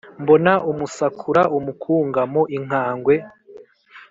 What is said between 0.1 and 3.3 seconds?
mbona umusakura umukungamo inkangwe,